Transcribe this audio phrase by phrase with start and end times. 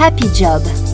[0.00, 0.89] Happy Job.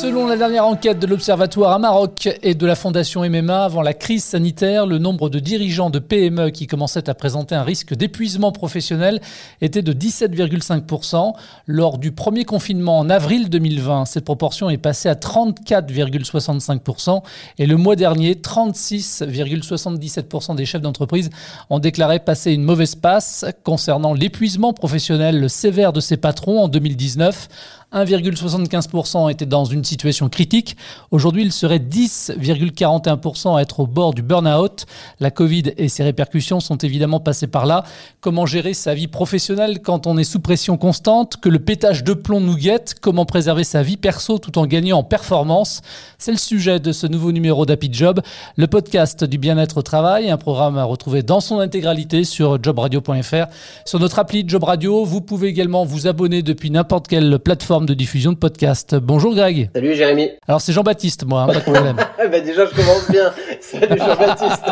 [0.00, 3.92] Selon la dernière enquête de l'Observatoire à Maroc et de la Fondation MMA, avant la
[3.92, 8.50] crise sanitaire, le nombre de dirigeants de PME qui commençaient à présenter un risque d'épuisement
[8.50, 9.20] professionnel
[9.60, 11.34] était de 17,5%.
[11.66, 17.22] Lors du premier confinement en avril 2020, cette proportion est passée à 34,65%
[17.58, 21.28] et le mois dernier, 36,77% des chefs d'entreprise
[21.68, 27.48] ont déclaré passer une mauvaise passe concernant l'épuisement professionnel sévère de ses patrons en 2019.
[27.92, 30.76] 1,75% étaient dans une situation critique.
[31.10, 34.86] Aujourd'hui, il serait 10,41% à être au bord du burn-out.
[35.18, 37.84] La Covid et ses répercussions sont évidemment passées par là.
[38.20, 42.14] Comment gérer sa vie professionnelle quand on est sous pression constante, que le pétage de
[42.14, 42.94] plomb nous guette?
[43.00, 45.82] Comment préserver sa vie perso tout en gagnant en performance?
[46.18, 48.20] C'est le sujet de ce nouveau numéro d'Happy Job,
[48.56, 53.46] le podcast du bien-être au travail, un programme à retrouver dans son intégralité sur jobradio.fr.
[53.84, 57.94] Sur notre appli Job Radio, vous pouvez également vous abonner depuis n'importe quelle plateforme de
[57.94, 58.94] diffusion de podcast.
[58.94, 59.70] Bonjour Greg.
[59.74, 60.30] Salut Jérémy.
[60.46, 61.96] Alors c'est Jean-Baptiste, moi, hein, pas de problème.
[62.18, 63.32] bah déjà je commence bien.
[63.60, 64.62] Salut Jean-Baptiste.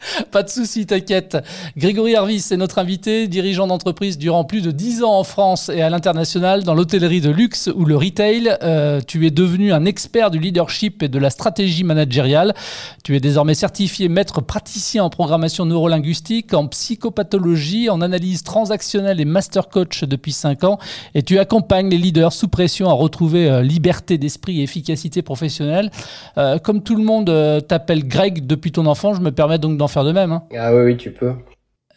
[0.30, 1.36] Pas de souci, t'inquiète.
[1.76, 5.82] Grégory Harvis est notre invité, dirigeant d'entreprise durant plus de 10 ans en France et
[5.82, 8.56] à l'international dans l'hôtellerie de luxe ou le retail.
[8.62, 12.54] Euh, tu es devenu un expert du leadership et de la stratégie managériale.
[13.04, 19.24] Tu es désormais certifié maître praticien en programmation neurolinguistique, en psychopathologie, en analyse transactionnelle et
[19.24, 20.78] master coach depuis 5 ans.
[21.14, 25.90] Et tu accompagnes les leaders sous pression à retrouver euh, liberté d'esprit et efficacité professionnelle.
[26.36, 27.30] Euh, comme tout le monde
[27.66, 30.32] t'appelle Greg depuis ton enfant, je me permets donc d'en faire de même.
[30.32, 30.44] Hein.
[30.56, 31.32] Ah oui, oui, tu peux.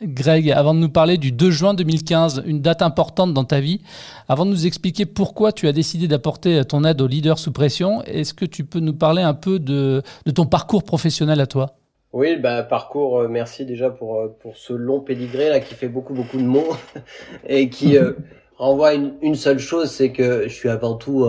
[0.02, 3.82] Greg, avant de nous parler du 2 juin 2015, une date importante dans ta vie,
[4.28, 8.02] avant de nous expliquer pourquoi tu as décidé d'apporter ton aide aux leaders sous pression,
[8.04, 11.76] est-ce que tu peux nous parler un peu de, de ton parcours professionnel à toi?
[12.14, 13.20] Oui, bah parcours.
[13.20, 16.44] Euh, merci déjà pour euh, pour ce long pédigré là qui fait beaucoup beaucoup de
[16.44, 16.76] mots
[17.48, 18.14] et qui euh,
[18.62, 21.28] renvoie une, une seule chose, c'est que je suis avant tout,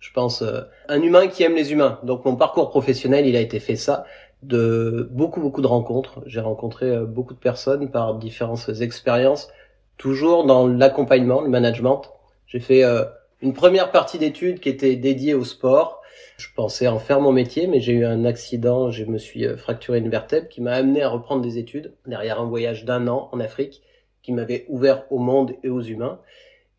[0.00, 0.42] je pense,
[0.88, 1.98] un humain qui aime les humains.
[2.02, 4.04] Donc mon parcours professionnel, il a été fait ça
[4.44, 6.22] de beaucoup beaucoup de rencontres.
[6.26, 9.48] J'ai rencontré euh, beaucoup de personnes par différentes expériences,
[9.96, 12.02] toujours dans l'accompagnement, le management.
[12.46, 13.04] J'ai fait euh,
[13.40, 16.00] une première partie d'études qui était dédiée au sport.
[16.36, 19.56] Je pensais en faire mon métier, mais j'ai eu un accident, je me suis euh,
[19.56, 23.28] fracturé une vertèbre qui m'a amené à reprendre des études derrière un voyage d'un an
[23.32, 23.82] en Afrique
[24.22, 26.18] qui m'avait ouvert au monde et aux humains.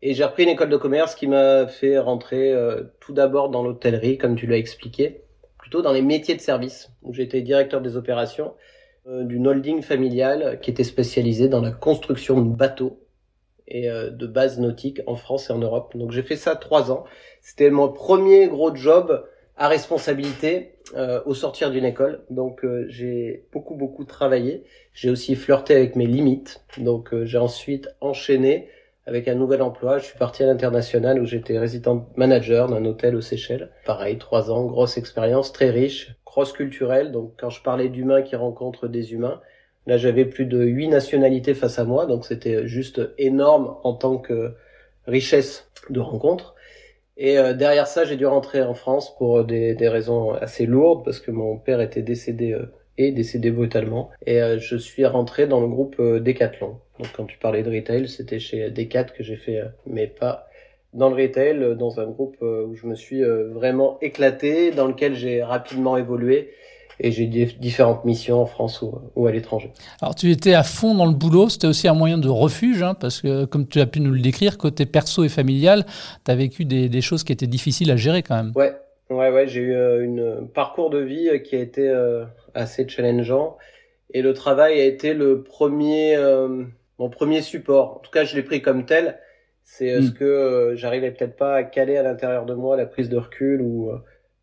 [0.02, 2.54] Et j'ai repris une école de commerce qui m'a fait rentrer
[3.00, 5.22] tout d'abord dans l'hôtellerie, comme tu l'as expliqué
[5.66, 8.54] plutôt dans les métiers de service, j'étais directeur des opérations
[9.08, 13.00] euh, d'une holding familiale qui était spécialisée dans la construction de bateaux
[13.66, 15.96] et euh, de bases nautiques en France et en Europe.
[15.96, 17.02] Donc j'ai fait ça trois ans.
[17.40, 22.22] C'était mon premier gros job à responsabilité euh, au sortir d'une école.
[22.30, 24.62] Donc j'ai beaucoup beaucoup travaillé.
[24.92, 26.64] J'ai aussi flirté avec mes limites.
[26.78, 28.68] Donc j'ai ensuite enchaîné
[29.06, 29.98] avec un nouvel emploi.
[29.98, 33.70] Je suis parti à l'international où j'étais résident manager d'un hôtel aux Seychelles.
[33.84, 37.12] Pareil, trois ans, grosse expérience, très riche, cross-culturelle.
[37.12, 39.40] Donc quand je parlais d'humains qui rencontrent des humains,
[39.86, 42.06] là j'avais plus de huit nationalités face à moi.
[42.06, 44.54] Donc c'était juste énorme en tant que
[45.06, 46.54] richesse de rencontres.
[47.16, 51.20] Et euh, derrière ça, j'ai dû rentrer en France pour des, raisons assez lourdes parce
[51.20, 52.66] que mon père était décédé euh,
[52.98, 54.10] et décédé brutalement.
[54.26, 56.78] Et euh, je suis rentré dans le groupe Decathlon.
[56.98, 60.48] Donc quand tu parlais de retail, c'était chez Decat que j'ai fait mes pas
[60.94, 65.42] dans le retail, dans un groupe où je me suis vraiment éclaté, dans lequel j'ai
[65.42, 66.52] rapidement évolué
[67.00, 68.82] et j'ai différentes missions en France
[69.14, 69.72] ou, à l'étranger.
[70.00, 72.94] Alors tu étais à fond dans le boulot, c'était aussi un moyen de refuge, hein,
[72.94, 75.84] parce que comme tu as pu nous le décrire, côté perso et familial,
[76.24, 78.52] tu as vécu des, des, choses qui étaient difficiles à gérer quand même.
[78.54, 78.74] Ouais,
[79.10, 82.24] ouais, ouais j'ai eu euh, une parcours de vie qui a été euh,
[82.54, 83.56] assez challengeant,
[84.10, 86.64] et le travail a été le premier, euh,
[86.98, 87.96] mon premier support.
[87.96, 89.18] En tout cas, je l'ai pris comme tel.
[89.64, 90.14] C'est ce hmm.
[90.14, 93.90] que j'arrivais peut-être pas à caler à l'intérieur de moi la prise de recul ou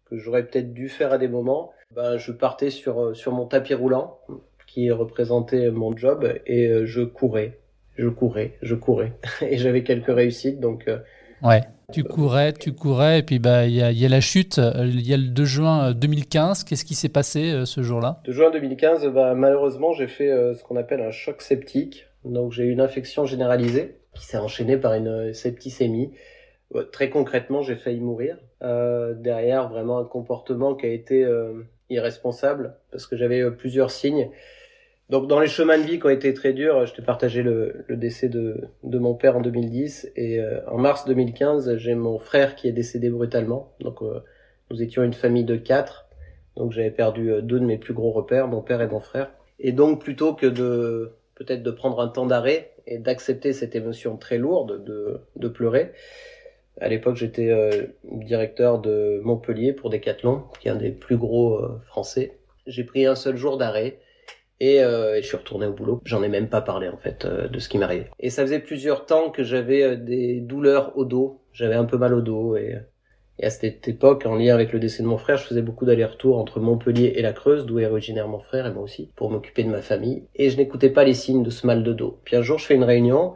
[0.09, 3.45] que j'aurais peut-être dû faire à des moments ben, je partais sur, euh, sur mon
[3.45, 4.19] tapis roulant
[4.66, 7.60] qui représentait mon job et euh, je courais,
[7.98, 9.13] je courais, je courais.
[9.42, 10.88] et j'avais quelques réussites donc.
[10.88, 11.00] Euh,
[11.44, 11.62] ouais.
[11.91, 14.59] Tu courais, tu courais, et puis bah il y a, y a, la chute.
[14.80, 16.63] Il y a le 2 juin 2015.
[16.63, 18.21] Qu'est-ce qui s'est passé ce jour-là?
[18.25, 22.07] 2 juin 2015, bah, malheureusement j'ai fait ce qu'on appelle un choc septique.
[22.25, 26.12] Donc j'ai eu une infection généralisée qui s'est enchaînée par une septicémie.
[26.91, 28.38] Très concrètement, j'ai failli mourir.
[28.63, 31.25] Euh, derrière, vraiment un comportement qui a été
[31.94, 34.29] irresponsable parce que j'avais euh, plusieurs signes.
[35.09, 37.85] Donc dans les chemins de vie qui ont été très durs, je t'ai partagé le,
[37.88, 42.17] le, décès de, de mon père en 2010 et euh, en mars 2015, j'ai mon
[42.19, 43.73] frère qui est décédé brutalement.
[43.81, 44.21] Donc euh,
[44.71, 46.07] nous étions une famille de quatre,
[46.55, 49.31] donc j'avais perdu deux de mes plus gros repères, mon père et mon frère.
[49.59, 54.17] Et donc plutôt que de peut-être de prendre un temps d'arrêt et d'accepter cette émotion
[54.17, 55.91] très lourde de, de pleurer.
[56.81, 61.55] À l'époque, j'étais euh, directeur de Montpellier pour Decathlon, qui est un des plus gros
[61.55, 62.38] euh, français.
[62.65, 64.00] J'ai pris un seul jour d'arrêt
[64.65, 66.01] et, et, je suis retourné au boulot.
[66.06, 68.10] J'en ai même pas parlé en fait de ce qui m'arrivait.
[68.19, 71.42] Et ça faisait plusieurs temps que j'avais des douleurs au dos.
[71.51, 72.77] J'avais un peu mal au dos et
[73.42, 76.38] à cette époque, en lien avec le décès de mon frère, je faisais beaucoup d'allers-retours
[76.38, 79.63] entre Montpellier et la Creuse, d'où est originaire mon frère et moi aussi, pour m'occuper
[79.63, 80.27] de ma famille.
[80.36, 82.19] Et je n'écoutais pas les signes de ce mal de dos.
[82.25, 83.33] Puis un jour, je fais une réunion.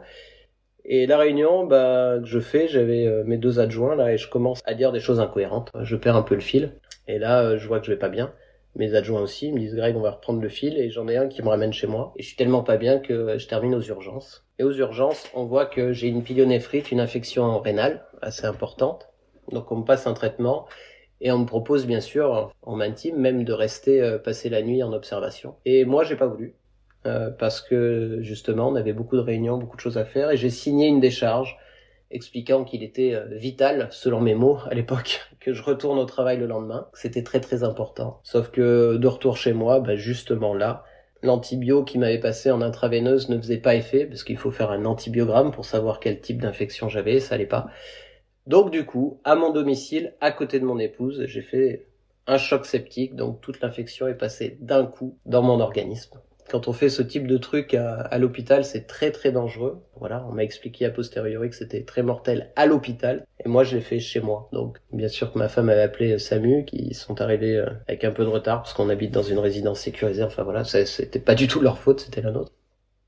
[0.84, 4.28] Et la réunion bah, que je fais, j'avais euh, mes deux adjoints là et je
[4.30, 5.70] commence à dire des choses incohérentes.
[5.82, 6.76] Je perds un peu le fil.
[7.08, 8.32] Et là, euh, je vois que je vais pas bien.
[8.76, 10.78] Mes adjoints aussi me disent Greg, on va reprendre le fil.
[10.78, 12.12] Et j'en ai un qui me ramène chez moi.
[12.16, 14.46] Et je suis tellement pas bien que je termine aux urgences.
[14.58, 19.08] Et aux urgences, on voit que j'ai une pyélonéphrite, une infection rénale assez importante
[19.52, 20.66] donc on me passe un traitement
[21.20, 24.82] et on me propose bien sûr, en m'intime, même de rester euh, passer la nuit
[24.82, 25.56] en observation.
[25.64, 26.54] Et moi j'ai pas voulu.
[27.06, 30.36] Euh, parce que justement on avait beaucoup de réunions, beaucoup de choses à faire et
[30.36, 31.56] j'ai signé une décharge
[32.10, 36.38] expliquant qu'il était euh, vital, selon mes mots à l'époque, que je retourne au travail
[36.38, 36.88] le lendemain.
[36.94, 38.20] C'était très très important.
[38.22, 40.84] Sauf que de retour chez moi, bah, justement là,
[41.22, 44.84] l'antibio qui m'avait passé en intraveineuse ne faisait pas effet parce qu'il faut faire un
[44.84, 47.68] antibiogramme pour savoir quel type d'infection j'avais, ça allait pas.
[48.46, 51.86] Donc du coup, à mon domicile, à côté de mon épouse, j'ai fait
[52.26, 56.18] un choc septique, donc toute l'infection est passée d'un coup dans mon organisme.
[56.50, 59.82] Quand on fait ce type de truc à, l'hôpital, c'est très très dangereux.
[59.96, 63.76] Voilà, on m'a expliqué a posteriori que c'était très mortel à l'hôpital, et moi je
[63.76, 64.48] l'ai fait chez moi.
[64.52, 68.12] Donc bien sûr que ma femme avait appelé SAMU, qui sont arrivés euh, avec un
[68.12, 70.22] peu de retard parce qu'on habite dans une résidence sécurisée.
[70.22, 72.52] Enfin voilà, c'était pas du tout leur faute, c'était la nôtre.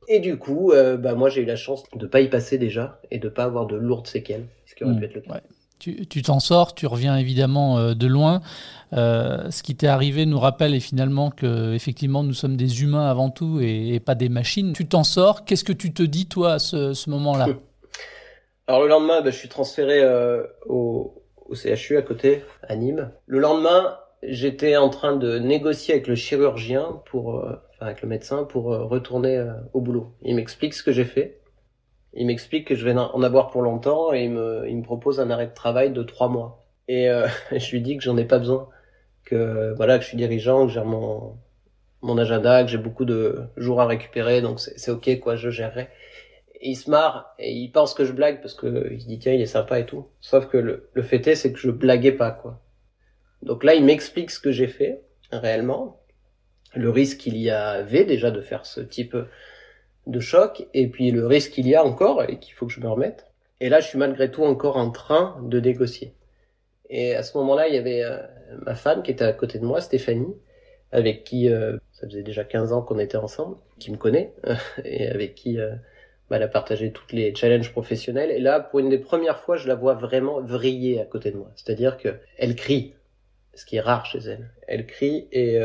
[0.08, 3.00] Et du coup, euh, bah moi j'ai eu la chance de pas y passer déjà
[3.10, 5.04] et de pas avoir de lourdes séquelles, ce qui aurait pu mmh.
[5.04, 5.40] être le cas.
[5.80, 8.40] Tu t'en sors, tu reviens évidemment euh, de loin.
[8.92, 13.08] Euh, ce qui t'est arrivé nous rappelle et finalement que effectivement nous sommes des humains
[13.08, 14.72] avant tout et, pas des machines.
[14.72, 15.44] Tu t'en sors.
[15.44, 17.48] Qu'est-ce que tu te dis toi à ce, moment-là
[18.66, 20.00] Alors le lendemain, bah, je suis transféré
[20.66, 23.10] au, au CHU à côté, à Nîmes.
[23.26, 27.42] Le lendemain, j'étais en train de négocier avec le chirurgien pour
[27.80, 30.12] avec le médecin pour euh, retourner euh, au boulot.
[30.22, 31.39] Il m'explique ce que j'ai fait.
[32.14, 35.20] Il m'explique que je vais en avoir pour longtemps et il me, il me propose
[35.20, 36.66] un arrêt de travail de trois mois.
[36.88, 38.68] Et euh, je lui dis que j'en ai pas besoin,
[39.24, 41.36] que voilà, que je suis dirigeant, que j'ai mon
[42.02, 45.88] mon agenda, que j'ai beaucoup de jours à récupérer, donc c'est ok quoi, je gérerai.
[46.54, 49.32] Et il se marre et il pense que je blague parce que il dit tiens
[49.34, 50.06] il est sympa et tout.
[50.20, 52.60] Sauf que le, le fait est c'est que je blaguais pas quoi.
[53.42, 56.00] Donc là il m'explique ce que j'ai fait réellement
[56.74, 59.16] le risque qu'il y avait déjà de faire ce type
[60.10, 62.80] de choc, et puis le risque qu'il y a encore, et qu'il faut que je
[62.80, 63.26] me remette.
[63.60, 66.14] Et là, je suis malgré tout encore en train de négocier.
[66.88, 68.18] Et à ce moment-là, il y avait euh,
[68.66, 70.34] ma femme qui était à côté de moi, Stéphanie,
[70.92, 74.32] avec qui euh, ça faisait déjà 15 ans qu'on était ensemble, qui me connaît,
[74.84, 75.74] et avec qui euh,
[76.28, 78.30] bah, elle a partagé toutes les challenges professionnels.
[78.30, 81.36] Et là, pour une des premières fois, je la vois vraiment vriller à côté de
[81.36, 81.50] moi.
[81.54, 82.94] C'est-à-dire que elle crie,
[83.54, 84.50] ce qui est rare chez elle.
[84.66, 85.60] Elle crie et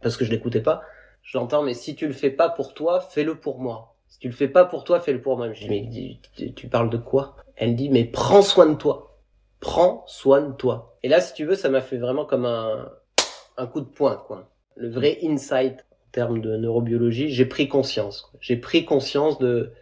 [0.00, 0.82] parce que je l'écoutais pas.
[1.22, 3.94] J'entends, mais si tu le fais pas pour toi, fais-le pour moi.
[4.08, 5.52] Si tu le fais pas pour toi, fais-le pour moi.
[5.52, 7.36] Je dis, mais tu, parles de quoi?
[7.56, 9.18] Elle dit, mais prends soin de toi.
[9.60, 10.96] Prends soin de toi.
[11.02, 12.90] Et là, si tu veux, ça m'a fait vraiment comme un,
[13.56, 14.50] un coup de poing, quoi.
[14.76, 18.32] Le vrai insight en termes de neurobiologie, j'ai pris conscience.
[18.40, 19.72] J'ai pris conscience de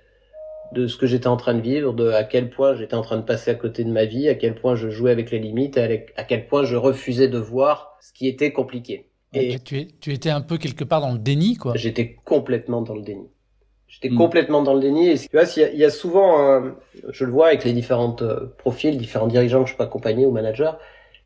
[0.73, 3.17] de ce que j'étais en train de vivre, de à quel point j'étais en train
[3.17, 5.79] de passer à côté de ma vie, à quel point je jouais avec les limites,
[5.79, 9.08] à quel point je refusais de voir ce qui était compliqué.
[9.35, 11.75] Et tu, tu, étais un peu quelque part dans le déni, quoi.
[11.77, 13.29] J'étais complètement dans le déni.
[13.87, 14.17] J'étais hmm.
[14.17, 15.09] complètement dans le déni.
[15.09, 16.63] Et tu vois, il y, a souvent,
[17.11, 20.31] je le vois avec les différentes euh, profils, différents dirigeants que je peux accompagner ou
[20.31, 20.73] managers,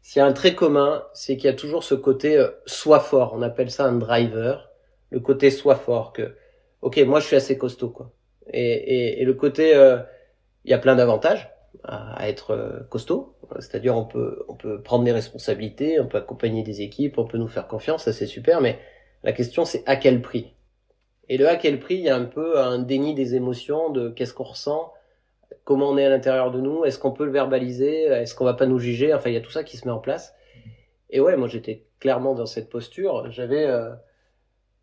[0.02, 3.00] s'il y a un trait commun, c'est qu'il y a toujours ce côté euh, soit
[3.00, 3.32] fort.
[3.34, 4.68] On appelle ça un driver.
[5.10, 6.34] Le côté soit fort que,
[6.80, 8.10] ok, moi je suis assez costaud, quoi.
[8.52, 9.98] Et, et, et le côté, euh,
[10.64, 11.50] il y a plein d'avantages
[11.84, 13.34] à, être euh, costaud.
[13.58, 17.38] C'est-à-dire on peut on peut prendre des responsabilités, on peut accompagner des équipes, on peut
[17.38, 18.60] nous faire confiance, ça c'est super.
[18.60, 18.78] Mais
[19.24, 20.54] la question c'est à quel prix?
[21.28, 24.08] Et le à quel prix, il y a un peu un déni des émotions, de
[24.10, 24.92] qu'est-ce qu'on ressent,
[25.64, 28.54] comment on est à l'intérieur de nous, est-ce qu'on peut le verbaliser, est-ce qu'on va
[28.54, 29.14] pas nous juger.
[29.14, 30.34] Enfin, il y a tout ça qui se met en place.
[31.10, 33.30] Et ouais, moi j'étais clairement dans cette posture.
[33.30, 33.90] J'avais euh,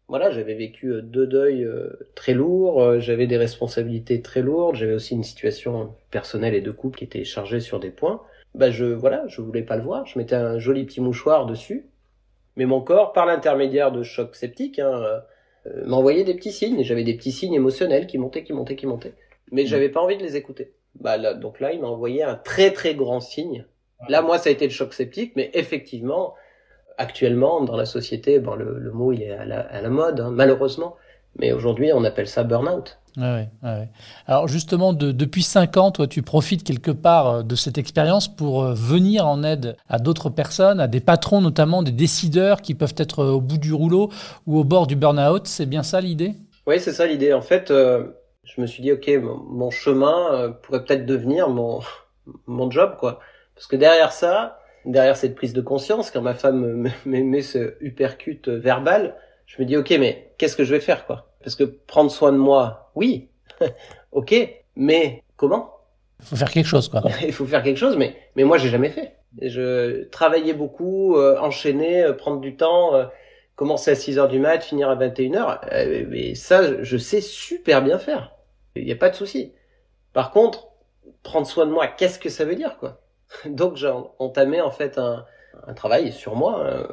[0.10, 4.76] voilà, j'avais vécu euh, deux deuils euh, très lourds, euh, j'avais des responsabilités très lourdes,
[4.76, 8.22] j'avais aussi une situation personnelle et de couple qui était chargée sur des points.
[8.56, 11.86] Bah je voilà, je voulais pas le voir, je mettais un joli petit mouchoir dessus,
[12.56, 15.22] mais mon corps, par l'intermédiaire de chocs septiques, hein,
[15.86, 16.84] m'envoyait des petits signes.
[16.84, 19.14] J'avais des petits signes émotionnels qui montaient, qui montaient, qui montaient,
[19.52, 19.68] mais mmh.
[19.68, 20.74] j'avais pas envie de les écouter.
[21.00, 23.66] Bah là, donc là, il m'a envoyé un très très grand signe.
[24.08, 26.34] Là, moi, ça a été le choc septique, mais effectivement,
[27.00, 30.30] actuellement dans la société, bon, le, mot il est à la, à la mode, hein,
[30.32, 30.96] malheureusement,
[31.38, 33.00] Mais aujourd'hui, on appelle ça burn-out.
[33.18, 33.90] Ouais, ouais.
[34.28, 38.64] Alors justement, depuis 5 ans, toi, tu profites quelque part euh, de cette expérience pour
[38.64, 42.96] euh, venir en aide à d'autres personnes, à des patrons notamment, des décideurs qui peuvent
[42.98, 44.12] être euh, au bout du rouleau
[44.46, 45.48] ou au bord du burn-out.
[45.48, 46.34] C'est bien ça l'idée?
[46.68, 47.34] Oui, c'est ça l'idée.
[47.34, 51.80] En fait, je me suis dit, ok, mon, chemin pourrait peut-être devenir mon,
[52.46, 53.20] mon job, quoi.
[53.56, 57.76] Parce que derrière ça, derrière cette prise de conscience, quand ma femme me met ce
[57.82, 61.32] uppercut verbal, je me dis, ok, mais qu'est-ce que je vais faire, quoi?
[61.44, 63.30] Parce que prendre soin de moi, oui,
[64.12, 64.36] ok,
[64.76, 65.74] mais comment?
[66.20, 67.02] Il faut faire quelque chose, quoi.
[67.24, 69.16] Il faut faire quelque chose, mais mais moi, j'ai jamais fait.
[69.42, 73.06] Je travaillais beaucoup, euh, enchaîner, euh, prendre du temps, euh,
[73.56, 75.62] commencer à 6 heures du mat, finir à 21 heures.
[76.08, 78.36] mais ça, je sais super bien faire.
[78.76, 79.54] Il n'y a pas de souci.
[80.14, 80.70] Par contre,
[81.24, 83.02] prendre soin de moi, qu'est-ce que ça veut dire, quoi?
[83.46, 85.26] Donc, j'ai entamé en fait un,
[85.76, 86.88] travail sur moi.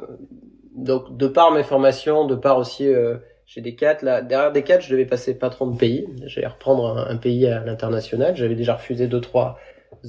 [0.75, 2.87] donc, de par mes formations, de par aussi
[3.47, 3.71] j'ai des.
[3.71, 6.07] Derrière des je devais passer patron de pays.
[6.25, 8.35] J'allais reprendre un, pays à l'international.
[8.35, 9.57] J'avais déjà refusé deux trois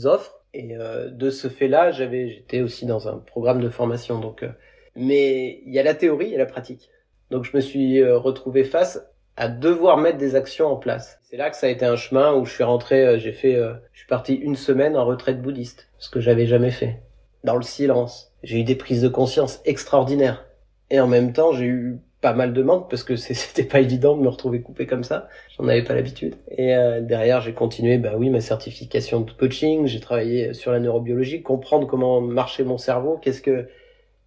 [0.04, 0.38] offres.
[0.54, 4.18] Et euh, de ce fait-là, j'avais, j'étais aussi dans un programme de formation.
[4.18, 4.49] Donc, euh,
[4.97, 6.90] mais il y a la théorie et la pratique.
[7.30, 9.06] Donc, je me suis euh, retrouvé face
[9.37, 11.20] à devoir mettre des actions en place.
[11.23, 13.20] C'est là que ça a été un chemin où je suis rentré.
[13.20, 13.54] j'ai fait,
[13.92, 17.00] je suis parti une semaine en retraite bouddhiste, ce que j'avais jamais fait.
[17.45, 20.47] Dans le silence, j'ai eu des prises de conscience extraordinaires.
[20.90, 24.17] Et en même temps, j'ai eu pas mal de manque parce que c'était pas évident
[24.17, 25.28] de me retrouver coupé comme ça.
[25.57, 26.35] J'en avais pas l'habitude.
[26.50, 29.87] Et euh, derrière, j'ai continué, bah oui, ma certification de coaching.
[29.87, 33.69] J'ai travaillé sur la neurobiologie, comprendre comment marchait mon cerveau, qu'est-ce que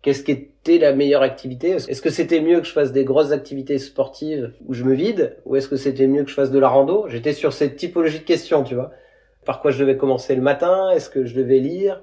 [0.02, 1.72] qu'est-ce qu'était la meilleure activité.
[1.72, 5.38] Est-ce que c'était mieux que je fasse des grosses activités sportives où je me vide,
[5.46, 7.06] ou est-ce que c'était mieux que je fasse de la rando?
[7.08, 8.92] J'étais sur cette typologie de questions, tu vois.
[9.46, 12.02] Par quoi je devais commencer le matin Est-ce que je devais lire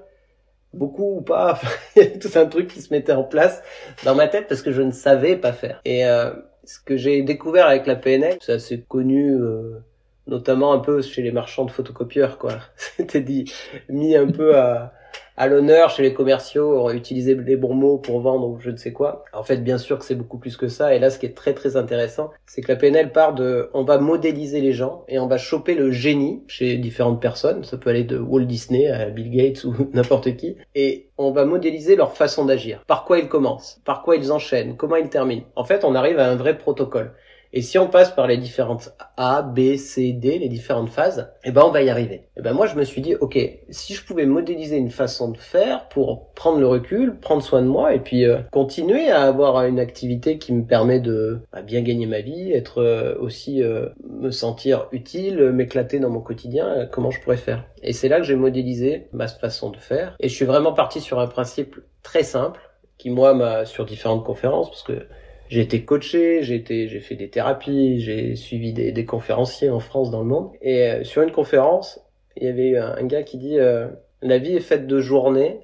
[0.73, 1.59] beaucoup ou pas.
[1.95, 3.61] tout un truc qui se mettait en place
[4.03, 5.81] dans ma tête parce que je ne savais pas faire.
[5.85, 6.31] Et euh,
[6.63, 9.79] ce que j'ai découvert avec la PNL, c'est assez connu, euh,
[10.27, 12.59] notamment un peu chez les marchands de photocopieurs, quoi.
[12.75, 13.51] C'était dit
[13.89, 14.93] mis un peu à
[15.39, 18.91] à l'honneur chez les commerciaux, utiliser les bons mots pour vendre ou je ne sais
[18.91, 19.23] quoi.
[19.31, 20.93] En fait, bien sûr que c'est beaucoup plus que ça.
[20.93, 23.83] Et là, ce qui est très très intéressant, c'est que la PNL part de, on
[23.83, 27.63] va modéliser les gens et on va choper le génie chez différentes personnes.
[27.63, 30.57] Ça peut aller de Walt Disney à Bill Gates ou n'importe qui.
[30.75, 32.83] Et on va modéliser leur façon d'agir.
[32.85, 35.45] Par quoi ils commencent, par quoi ils enchaînent, comment ils terminent?
[35.55, 37.13] En fait, on arrive à un vrai protocole.
[37.51, 41.51] Et si on passe par les différentes A, B, C, D, les différentes phases, eh
[41.51, 42.15] ben on va y arriver.
[42.15, 43.39] Et eh ben moi je me suis dit ok,
[43.69, 47.67] si je pouvais modéliser une façon de faire pour prendre le recul, prendre soin de
[47.67, 51.81] moi et puis euh, continuer à avoir une activité qui me permet de bah, bien
[51.81, 57.09] gagner ma vie, être euh, aussi euh, me sentir utile, m'éclater dans mon quotidien, comment
[57.09, 57.65] je pourrais faire.
[57.81, 61.01] Et c'est là que j'ai modélisé ma façon de faire et je suis vraiment parti
[61.01, 62.59] sur un principe très simple
[62.99, 65.07] qui moi m'a sur différentes conférences parce que
[65.49, 66.59] j'ai été coaché, j'ai
[66.99, 70.51] fait des thérapies, j'ai suivi des, des, conférenciers en France, dans le monde.
[70.61, 71.99] Et euh, sur une conférence,
[72.37, 73.87] il y avait un, un gars qui dit euh,
[74.21, 75.61] la vie est faite de journées.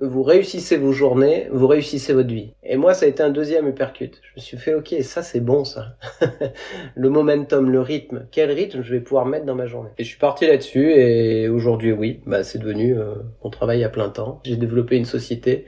[0.00, 2.52] Vous réussissez vos journées, vous réussissez votre vie.
[2.62, 4.12] Et moi, ça a été un deuxième uppercut.
[4.22, 5.96] Je me suis fait, ok, ça c'est bon ça.
[6.94, 8.26] le momentum, le rythme.
[8.30, 9.90] Quel rythme je vais pouvoir mettre dans ma journée?
[9.98, 10.92] Et je suis parti là-dessus.
[10.92, 14.40] Et aujourd'hui, oui, bah c'est devenu euh, mon travail à plein temps.
[14.44, 15.64] J'ai développé une société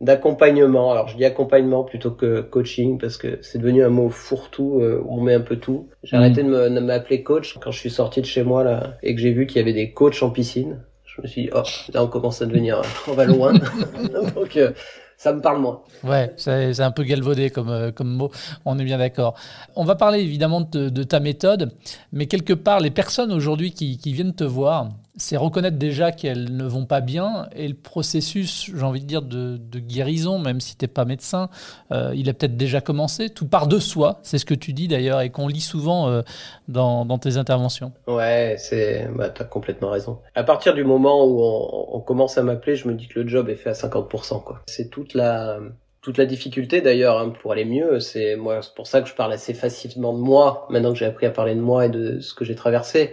[0.00, 0.92] d'accompagnement.
[0.92, 5.02] Alors je dis accompagnement plutôt que coaching parce que c'est devenu un mot fourre-tout euh,
[5.04, 5.88] où on met un peu tout.
[6.02, 6.20] J'ai mm.
[6.20, 9.32] arrêté de m'appeler coach quand je suis sorti de chez moi là et que j'ai
[9.32, 10.82] vu qu'il y avait des coachs en piscine.
[11.04, 13.52] Je me suis dit oh là on commence à devenir on va loin.
[14.34, 14.72] Donc euh,
[15.20, 15.82] ça me parle moins.
[16.02, 18.30] Ouais, c'est un peu galvaudé comme, euh, comme mot,
[18.64, 19.34] on est bien d'accord.
[19.76, 21.74] On va parler évidemment de, de, ta méthode,
[22.10, 24.88] mais quelque part, les personnes aujourd'hui qui, qui viennent te voir,
[25.20, 29.22] c'est reconnaître déjà qu'elles ne vont pas bien et le processus, j'ai envie de dire,
[29.22, 31.50] de, guérison, même si tu n'es pas médecin,
[31.92, 33.28] euh, il a peut-être déjà commencé.
[33.28, 36.22] Tout part de soi, c'est ce que tu dis d'ailleurs et qu'on lit souvent euh,
[36.68, 37.92] dans, tes interventions.
[38.06, 40.20] Ouais, c'est, bah, tu as complètement raison.
[40.34, 43.50] À partir du moment où on, commence à m'appeler, je me dis que le job
[43.50, 44.42] est fait à 50%.
[44.42, 44.62] quoi.
[44.66, 45.58] C'est toute la,
[46.00, 49.32] toute la difficulté d'ailleurs hein, pour aller mieux, c'est c'est pour ça que je parle
[49.32, 52.32] assez facilement de moi maintenant que j'ai appris à parler de moi et de ce
[52.32, 53.12] que j'ai traversé,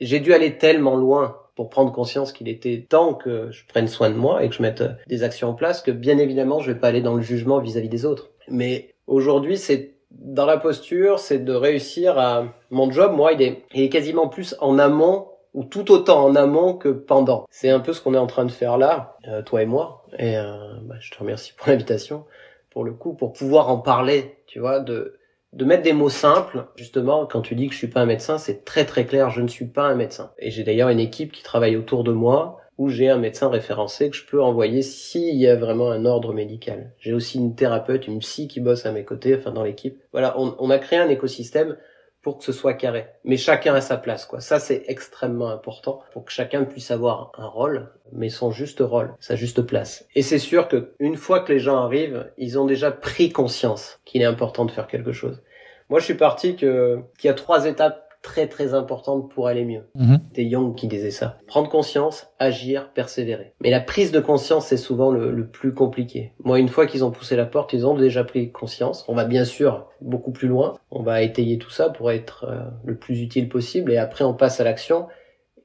[0.00, 4.10] j'ai dû aller tellement loin pour prendre conscience qu'il était temps que je prenne soin
[4.10, 6.70] de moi et que je mette euh, des actions en place que bien évidemment je
[6.72, 8.30] vais pas aller dans le jugement vis-à-vis des autres.
[8.48, 13.12] Mais aujourd'hui c'est dans la posture, c'est de réussir à mon job.
[13.14, 16.88] Moi, il est, il est quasiment plus en amont ou tout autant en amont que
[16.88, 17.46] pendant.
[17.50, 20.04] C'est un peu ce qu'on est en train de faire là, euh, toi et moi.
[20.18, 22.24] Et euh, bah, je te remercie pour l'invitation,
[22.70, 25.17] pour le coup, pour pouvoir en parler, tu vois, de
[25.52, 26.66] de mettre des mots simples.
[26.76, 29.40] Justement, quand tu dis que je suis pas un médecin, c'est très très clair, je
[29.40, 30.32] ne suis pas un médecin.
[30.38, 34.08] Et j'ai d'ailleurs une équipe qui travaille autour de moi où j'ai un médecin référencé
[34.08, 36.92] que je peux envoyer s'il y a vraiment un ordre médical.
[37.00, 40.00] J'ai aussi une thérapeute, une psy qui bosse à mes côtés, enfin dans l'équipe.
[40.12, 41.76] Voilà, on, on, a créé un écosystème
[42.22, 43.06] pour que ce soit carré.
[43.24, 44.40] Mais chacun a sa place, quoi.
[44.40, 49.14] Ça, c'est extrêmement important pour que chacun puisse avoir un rôle, mais son juste rôle,
[49.20, 50.06] sa juste place.
[50.14, 54.00] Et c'est sûr que une fois que les gens arrivent, ils ont déjà pris conscience
[54.04, 55.42] qu'il est important de faire quelque chose.
[55.90, 59.64] Moi, je suis parti que qu'il y a trois étapes très très importante pour aller
[59.64, 59.88] mieux.
[59.94, 60.20] Mhm.
[60.34, 61.38] C'est Young qui disait ça.
[61.46, 63.54] Prendre conscience, agir, persévérer.
[63.60, 66.32] Mais la prise de conscience, c'est souvent le, plus compliqué.
[66.44, 69.04] Moi, une fois qu'ils ont poussé la porte, ils ont déjà pris conscience.
[69.08, 70.74] On va bien sûr beaucoup plus loin.
[70.90, 73.92] On va étayer tout ça pour être euh, le plus utile possible.
[73.92, 75.06] Et après, on passe à l'action.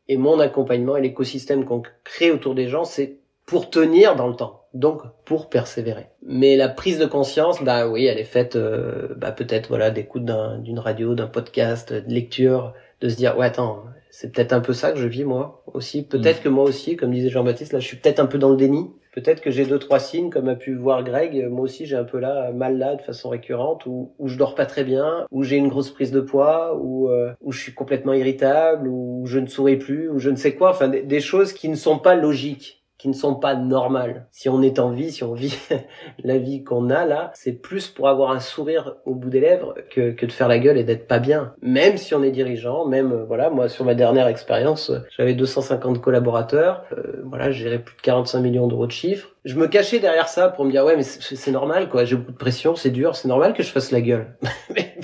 [0.07, 4.35] Et mon accompagnement et l'écosystème qu'on crée autour des gens, c'est pour tenir dans le
[4.35, 6.07] temps donc pour persévérer.
[6.25, 10.25] Mais la prise de conscience, bah oui, elle est faite euh, bah peut-être voilà d'écoute
[10.25, 14.73] d'une radio, d'un podcast, de lecture, de se dire ouais attends, c'est peut-être un peu
[14.73, 16.03] ça que je vis moi aussi.
[16.03, 16.43] Peut-être mm.
[16.43, 18.91] que moi aussi, comme disait Jean-Baptiste, là je suis peut-être un peu dans le déni.
[19.13, 21.47] Peut-être que j'ai deux trois signes, comme a pu voir Greg.
[21.47, 24.55] Moi aussi, j'ai un peu là mal là de façon récurrente, ou où je dors
[24.55, 27.75] pas très bien, où j'ai une grosse prise de poids, ou euh, où je suis
[27.75, 30.71] complètement irritable, ou je ne souris plus, ou je ne sais quoi.
[30.71, 34.27] Enfin, des choses qui ne sont pas logiques qui ne sont pas normales.
[34.31, 35.59] Si on est en vie, si on vit
[36.23, 39.75] la vie qu'on a là, c'est plus pour avoir un sourire au bout des lèvres
[39.89, 41.53] que, que de faire la gueule et d'être pas bien.
[41.61, 45.99] Même si on est dirigeant, même euh, voilà, moi sur ma dernière expérience, j'avais 250
[45.99, 49.31] collaborateurs, euh, voilà, j'ai plus de 45 millions d'euros de chiffres.
[49.43, 52.31] Je me cachais derrière ça pour me dire ouais mais c'est normal quoi, j'ai beaucoup
[52.31, 54.37] de pression, c'est dur, c'est normal que je fasse la gueule.
[54.73, 54.95] mais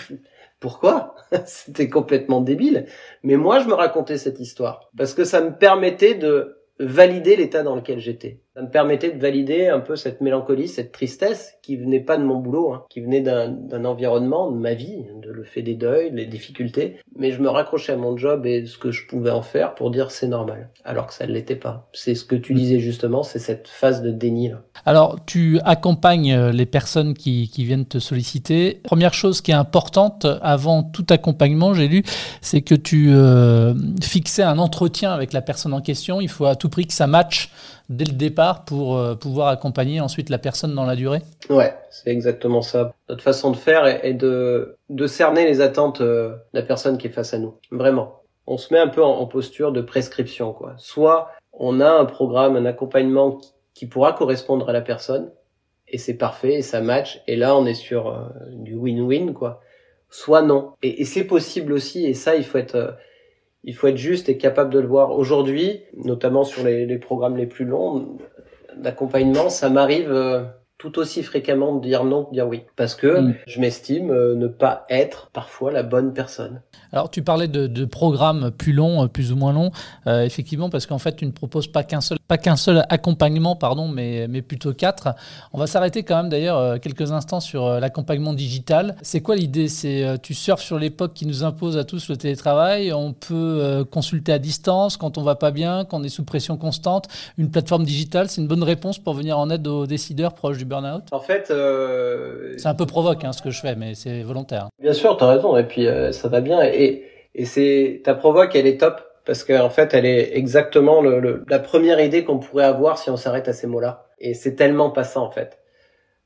[0.62, 1.16] pourquoi?
[1.46, 2.86] C'était complètement débile.
[3.24, 7.64] Mais moi je me racontais cette histoire parce que ça me permettait de valider l'état
[7.64, 8.42] dans lequel j'étais.
[8.60, 12.24] Ça me permettait de valider un peu cette mélancolie, cette tristesse qui venait pas de
[12.24, 16.12] mon boulot, hein, qui venait d'un environnement, de ma vie, de le fait des deuils,
[16.12, 16.98] des difficultés.
[17.16, 19.92] Mais je me raccrochais à mon job et ce que je pouvais en faire pour
[19.92, 21.88] dire c'est normal, alors que ça ne l'était pas.
[21.94, 24.52] C'est ce que tu disais justement, c'est cette phase de déni.
[24.84, 28.82] Alors tu accompagnes euh, les personnes qui, qui viennent te solliciter.
[28.84, 32.04] Première chose qui est importante avant tout accompagnement, j'ai lu,
[32.42, 33.74] c'est que tu euh,
[34.04, 36.20] fixais un entretien avec la personne en question.
[36.20, 37.52] Il faut à tout prix que ça matche
[37.90, 41.22] dès le départ pour euh, pouvoir accompagner ensuite la personne dans la durée?
[41.50, 42.94] Ouais, c'est exactement ça.
[43.10, 47.12] Notre façon de faire est, de, cerner les attentes euh, de la personne qui est
[47.12, 47.56] face à nous.
[47.72, 48.22] Vraiment.
[48.48, 50.74] On se met un peu en, posture de prescription, quoi.
[50.78, 53.40] Soit on a un programme, un accompagnement
[53.74, 55.32] qui, pourra correspondre à la personne,
[55.88, 59.62] et c'est parfait, et ça match, et là on est sur euh, du win-win, quoi.
[60.10, 60.74] Soit non.
[60.82, 62.98] Et c'est possible aussi, et ça il faut être
[63.64, 65.12] il faut être juste et capable de le voir.
[65.12, 68.18] Aujourd'hui, notamment sur les, les programmes les plus longs
[68.78, 70.44] d'accompagnement, ça m'arrive euh,
[70.80, 73.36] tout aussi fréquemment de dire non, de dire oui, parce que mm.
[73.46, 76.62] je m'estime euh, ne pas être parfois la bonne personne.
[76.94, 79.72] Alors tu parlais de, de programmes plus longs, euh, plus ou moins longs,
[80.08, 83.58] euh, effectivement, parce qu'en fait tu ne proposes pas qu'un seul, pas qu'un seul accompagnement,
[83.58, 85.10] pardon, mais, mais plutôt quatre.
[85.52, 88.96] On va s'arrêter quand même d'ailleurs quelques instants sur l'accompagnement digital.
[89.02, 89.68] C'est quoi l'idée?
[89.68, 92.94] C'est tu surfes sur l'époque qui nous impose à tous le télétravail.
[92.94, 96.56] On peut consulter à distance quand on va pas bien, quand on est sous pression
[96.56, 97.08] constante.
[97.38, 100.69] Une plateforme digitale, c'est une bonne réponse pour venir en aide aux décideurs proches du
[100.70, 101.04] burn-out?
[101.12, 102.54] En fait, euh...
[102.58, 104.70] c'est un peu provoque hein, ce que je fais, mais c'est volontaire.
[104.80, 106.64] Bien sûr, tu as raison, et puis euh, ça va bien.
[106.64, 107.04] Et,
[107.36, 111.60] et c'est ta provoque, elle est top parce qu'en fait, elle est exactement le, la
[111.60, 114.06] première idée qu'on pourrait avoir si on s'arrête à ces mots-là.
[114.20, 115.60] Et c'est tellement pas ça en fait.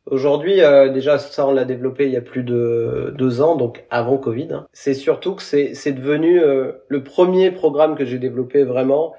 [0.05, 3.85] Aujourd'hui, euh, déjà ça on l'a développé il y a plus de deux ans, donc
[3.89, 4.49] avant Covid.
[4.51, 4.67] Hein.
[4.73, 6.41] C'est surtout que c'est devenu
[6.87, 9.13] le premier programme que j'ai développé vraiment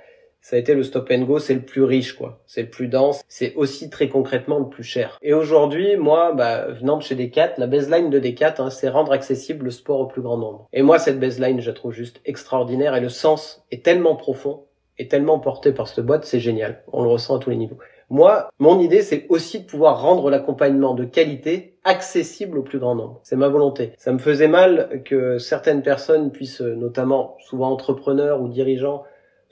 [0.44, 2.42] ça a été le stop and go, c'est le plus riche, quoi.
[2.46, 3.24] C'est le plus dense.
[3.28, 5.18] C'est aussi très concrètement le plus cher.
[5.22, 9.12] Et aujourd'hui, moi, bah, venant de chez Decat, la baseline de Decat, hein, c'est rendre
[9.12, 10.68] accessible le sport au plus grand nombre.
[10.74, 14.64] Et moi, cette baseline, je la trouve juste extraordinaire et le sens est tellement profond
[14.98, 16.82] et tellement porté par cette boîte, c'est génial.
[16.92, 17.78] On le ressent à tous les niveaux.
[18.10, 22.94] Moi, mon idée, c'est aussi de pouvoir rendre l'accompagnement de qualité accessible au plus grand
[22.94, 23.18] nombre.
[23.22, 23.92] C'est ma volonté.
[23.96, 29.04] Ça me faisait mal que certaines personnes puissent, notamment souvent entrepreneurs ou dirigeants,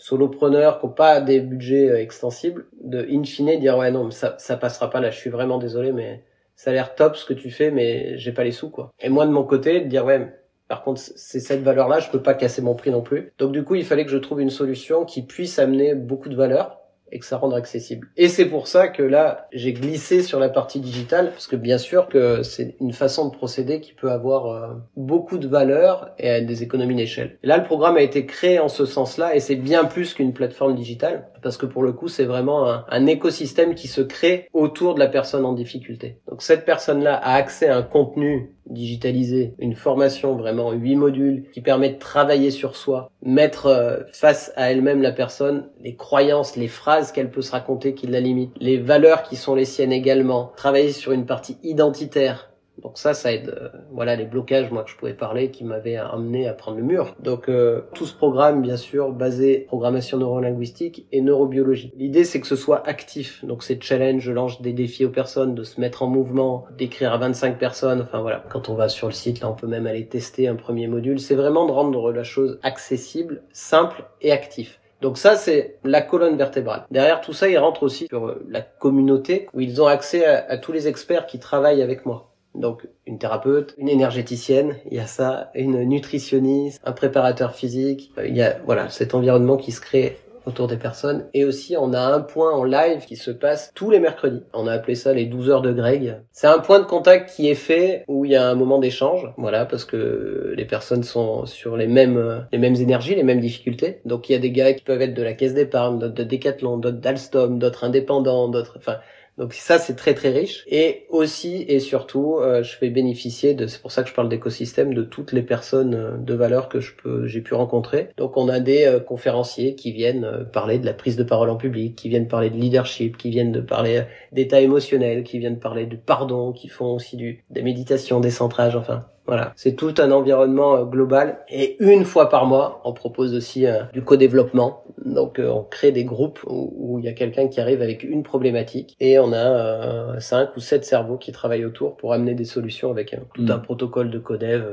[0.03, 4.11] solopreneurs qui n'ont pas des budgets euh, extensibles, de in fine dire ouais non mais
[4.11, 6.25] ça ça passera pas là, je suis vraiment désolé mais
[6.57, 8.93] ça a l'air top ce que tu fais mais j'ai pas les sous quoi.
[9.01, 10.27] Et moi de mon côté de dire ouais
[10.67, 13.33] par contre c'est cette valeur là, je peux pas casser mon prix non plus.
[13.39, 16.37] Donc du coup il fallait que je trouve une solution qui puisse amener beaucoup de
[16.37, 16.79] valeur
[17.13, 18.09] et que ça rende accessible.
[18.17, 21.79] Et c'est pour ça que là, j'ai glissé sur la partie digitale, parce que bien
[21.79, 26.41] sûr que c'est une façon de procéder qui peut avoir euh, beaucoup de valeur et
[26.41, 27.39] des économies d'échelle.
[27.43, 30.75] Là, le programme a été créé en ce sens-là, et c'est bien plus qu'une plateforme
[30.75, 34.95] digitale, parce que pour le coup, c'est vraiment un, un, écosystème qui se crée autour
[34.95, 36.19] de la personne en difficulté.
[36.29, 41.61] Donc cette personne-là a accès à un contenu digitalisé, une formation vraiment huit modules qui
[41.61, 46.69] permet de travailler sur soi, mettre euh, face à elle-même la personne les croyances, les
[46.69, 50.53] phrases qu'elle peut se raconter qui la limitent, les valeurs qui sont les siennes également,
[50.57, 53.55] travailler sur une partie identitaire donc ça, ça aide.
[53.57, 56.83] Euh, voilà les blocages, moi que je pouvais parler, qui m'avaient amené à prendre le
[56.83, 57.15] mur.
[57.21, 61.93] Donc euh, tout ce programme, bien sûr, basé programmation neurolinguistique et neurobiologie.
[61.97, 63.45] L'idée, c'est que ce soit actif.
[63.45, 67.13] Donc c'est challenge, je lance des défis aux personnes de se mettre en mouvement, d'écrire
[67.13, 68.01] à 25 personnes.
[68.01, 70.57] Enfin voilà, quand on va sur le site, là, on peut même aller tester un
[70.57, 71.21] premier module.
[71.21, 74.81] C'est vraiment de rendre la chose accessible, simple et actif.
[75.03, 76.87] Donc ça, c'est la colonne vertébrale.
[76.91, 80.57] Derrière tout ça, il rentre aussi sur euh, la communauté où ils ont accès à
[80.59, 82.32] tous les experts qui travaillent avec moi.
[82.55, 88.13] Donc une thérapeute, une énergéticienne, il y a ça, une nutritionniste, un préparateur physique.
[88.25, 91.27] Il y a voilà cet environnement qui se crée autour des personnes.
[91.35, 94.43] Et aussi, on a un point en live qui se passe tous les mercredis.
[94.53, 96.17] On a appelé ça les 12 heures de Greg.
[96.33, 99.33] C'est un point de contact qui est fait où il y a un moment d'échange.
[99.37, 104.01] Voilà, parce que les personnes sont sur les mêmes, les mêmes énergies, les mêmes difficultés.
[104.05, 106.25] Donc il y a des gars qui peuvent être de la caisse d'épargne, d'autres de
[106.25, 108.97] Decathlon, d'autres d'Alstom, d'autres indépendants, d'autres, enfin,
[109.39, 110.65] donc ça, c'est très très riche.
[110.69, 114.29] Et aussi et surtout, euh, je fais bénéficier de, c'est pour ça que je parle
[114.29, 118.11] d'écosystème, de toutes les personnes euh, de valeur que je peux, j'ai pu rencontrer.
[118.19, 121.57] Donc on a des euh, conférenciers qui viennent parler de la prise de parole en
[121.57, 125.87] public, qui viennent parler de leadership, qui viennent de parler d'état émotionnel, qui viennent parler
[125.87, 130.11] du pardon, qui font aussi du, des méditations, des centrages, enfin voilà, c'est tout un
[130.11, 131.39] environnement euh, global.
[131.49, 134.83] Et une fois par mois, on propose aussi euh, du co-développement.
[135.05, 138.23] Donc euh, on crée des groupes où, il y a quelqu'un qui arrive avec une
[138.23, 142.91] problématique et on a cinq ou sept cerveaux qui travaillent autour pour amener des solutions
[142.91, 143.63] avec tout un mm.
[143.63, 144.65] protocole de codev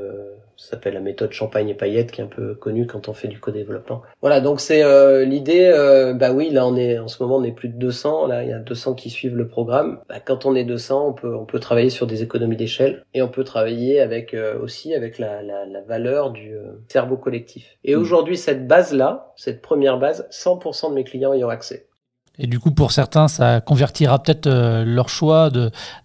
[0.60, 3.30] ça s'appelle la méthode champagne et paillettes qui est un peu connue quand on fait
[3.30, 4.02] du co-développement.
[4.22, 7.44] Voilà, donc c'est euh, l'idée, euh, bah oui, là on est en ce moment on
[7.44, 10.00] est plus de 200, là il y a 200 qui suivent le programme.
[10.10, 13.22] Bah, quand on est 200, on peut on peut travailler sur des économies d'échelle et
[13.22, 16.52] on peut travailler avec euh, aussi avec la, la, la valeur du
[16.90, 17.78] cerveau collectif.
[17.86, 18.00] Et mmh.
[18.00, 21.89] aujourd'hui cette base là, cette première base, 100% de mes clients y ont accès.
[22.40, 25.52] Et du coup, pour certains, ça convertira peut-être euh, leur choix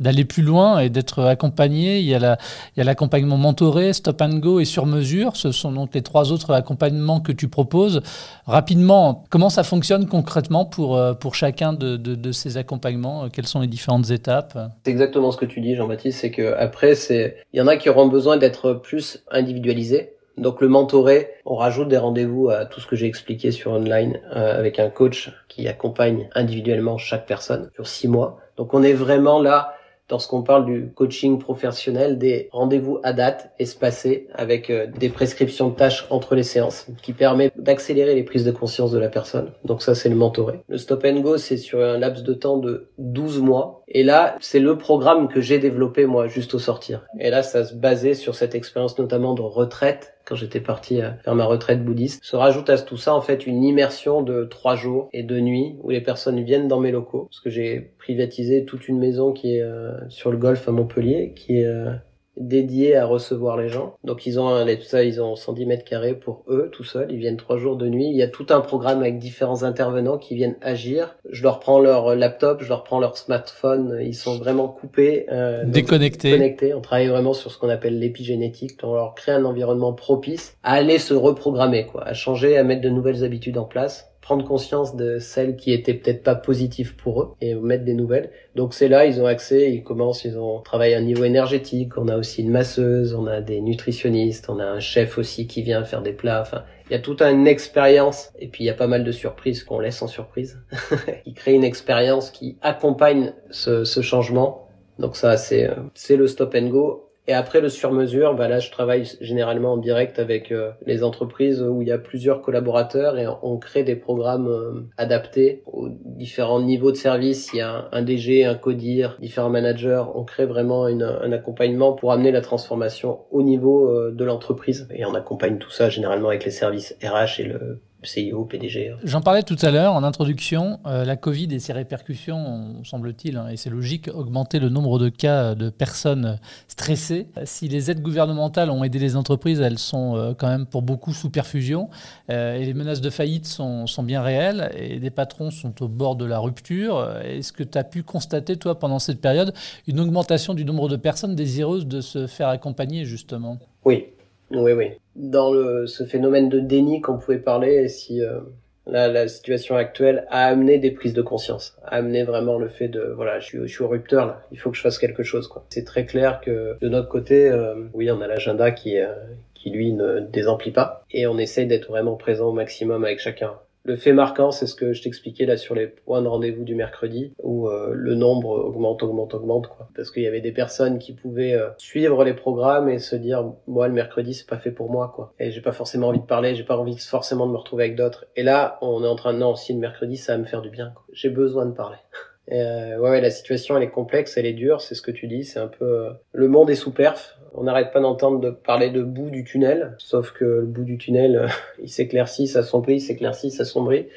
[0.00, 2.00] d'aller plus loin et d'être accompagné.
[2.00, 2.36] Il y a,
[2.76, 5.36] l'accompagnement mentoré, stop and go et sur mesure.
[5.36, 8.02] Ce sont donc les trois autres accompagnements que tu proposes.
[8.46, 13.28] Rapidement, comment ça fonctionne concrètement pour, euh, pour chacun de, de, de ces accompagnements?
[13.28, 14.58] Quelles sont les différentes étapes?
[14.84, 16.18] C'est exactement ce que tu dis, Jean-Baptiste.
[16.18, 20.60] C'est que après, c'est, il y en a qui auront besoin d'être plus individualisés donc
[20.60, 24.58] le mentoré, on rajoute des rendez-vous à tout ce que j'ai expliqué sur online euh,
[24.58, 28.38] avec un coach qui accompagne individuellement chaque personne sur six mois.
[28.56, 29.74] Donc on est vraiment là
[30.10, 35.74] lorsqu'on parle du coaching professionnel, des rendez-vous à date espacés avec euh, des prescriptions de
[35.74, 39.52] tâches entre les séances qui permet d'accélérer les prises de conscience de la personne.
[39.64, 40.60] Donc ça, c'est le mentoré.
[40.68, 43.82] Le stop and go, c'est sur un laps de temps de 12 mois.
[43.88, 47.06] Et là, c'est le programme que j'ai développé moi juste au sortir.
[47.18, 51.34] Et là, ça se basait sur cette expérience notamment de retraite quand j'étais parti faire
[51.34, 52.24] ma retraite bouddhiste.
[52.24, 55.76] Se rajoute à tout ça en fait une immersion de trois jours et deux nuits
[55.82, 59.56] où les personnes viennent dans mes locaux parce que j'ai privatisé toute une maison qui
[59.56, 61.92] est euh, sur le golfe à Montpellier qui est euh,
[62.36, 63.96] dédié à recevoir les gens.
[64.04, 67.10] Donc ils ont un, tout ça, ils ont 110 mètres carrés pour eux tout seuls.
[67.10, 68.08] Ils viennent trois jours de nuit.
[68.08, 71.16] Il y a tout un programme avec différents intervenants qui viennent agir.
[71.30, 73.98] Je leur prends leur laptop, je leur prends leur smartphone.
[74.02, 76.32] Ils sont vraiment coupés, euh, déconnectés.
[76.32, 76.74] déconnectés.
[76.74, 78.72] On travaille vraiment sur ce qu'on appelle l'épigénétique.
[78.82, 82.82] On leur crée un environnement propice à aller se reprogrammer, quoi, à changer, à mettre
[82.82, 87.20] de nouvelles habitudes en place prendre conscience de celles qui étaient peut-être pas positives pour
[87.20, 88.30] eux et mettre des nouvelles.
[88.54, 91.98] Donc c'est là, ils ont accès, ils commencent, ils ont travaillé à un niveau énergétique,
[91.98, 95.60] on a aussi une masseuse, on a des nutritionnistes, on a un chef aussi qui
[95.60, 98.32] vient faire des plats, enfin, il y a toute une expérience.
[98.38, 100.58] Et puis il y a pas mal de surprises qu'on laisse en surprise,
[101.24, 104.68] qui crée une expérience qui accompagne ce, ce changement.
[104.98, 108.70] Donc ça, c'est c'est le stop and go et après le sur-mesure, bah là je
[108.70, 113.26] travaille généralement en direct avec euh, les entreprises où il y a plusieurs collaborateurs et
[113.42, 117.50] on crée des programmes euh, adaptés aux différents niveaux de service.
[117.54, 120.04] Il y a un, DG, un CODIR, différents managers.
[120.14, 124.86] On crée vraiment une, un accompagnement pour amener la transformation au niveau euh, de l'entreprise
[124.92, 128.90] et on accompagne tout ça généralement avec les services RH et le CIO, PDG.
[128.90, 128.96] Hein.
[129.04, 130.80] J'en parlais tout à l'heure en introduction.
[130.86, 135.08] Euh, la Covid et ses répercussions semble-t-il, hein, et c'est logique, augmenter le nombre de
[135.08, 136.38] cas de personnes
[136.68, 137.26] stressées.
[137.44, 141.12] Si les aides gouvernementales ont aidé les entreprises, elles sont euh, quand même pour beaucoup
[141.12, 141.88] sous perfusion.
[142.30, 145.88] Euh, et les menaces de faillite sont, sont, bien réelles et des patrons sont au
[145.88, 147.18] bord de la rupture.
[147.24, 149.54] Est-ce que tu as pu constater, toi, pendant cette période,
[149.86, 153.58] une augmentation du nombre de personnes désireuses de se faire accompagner, justement?
[153.84, 154.06] Oui,
[154.50, 154.90] oui, oui.
[155.16, 158.40] Dans le, ce phénomène de déni qu'on pouvait parler, si, euh,
[158.86, 162.88] la, la situation actuelle a amené des prises de conscience, a amené vraiment le fait
[162.88, 165.22] de voilà, je suis, je suis au rupteur là, il faut que je fasse quelque
[165.22, 165.64] chose quoi.
[165.70, 169.12] C'est très clair que de notre côté, euh, oui, on a l'agenda qui euh,
[169.54, 173.52] qui lui ne désemplit pas et on essaye d'être vraiment présent au maximum avec chacun.
[173.86, 176.74] Le fait marquant, c'est ce que je t'expliquais là sur les points de rendez-vous du
[176.74, 179.90] mercredi, où euh, le nombre augmente, augmente, augmente, quoi.
[179.94, 183.52] Parce qu'il y avait des personnes qui pouvaient euh, suivre les programmes et se dire,
[183.66, 185.34] moi le mercredi c'est pas fait pour moi, quoi.
[185.38, 187.96] Et j'ai pas forcément envie de parler, j'ai pas envie forcément de me retrouver avec
[187.96, 188.24] d'autres.
[188.36, 190.62] Et là, on est en train de non, si le mercredi ça va me faire
[190.62, 191.98] du bien, j'ai besoin de parler.
[192.52, 195.44] Euh, ouais, la situation elle est complexe, elle est dure, c'est ce que tu dis,
[195.44, 197.38] c'est un peu euh, le monde est sous perf.
[197.54, 200.98] On n'arrête pas d'entendre de parler de bout du tunnel, sauf que le bout du
[200.98, 201.48] tunnel, euh,
[201.82, 204.08] il s'éclaircit, s'assombrit, il s'éclaircit, s'assombrit.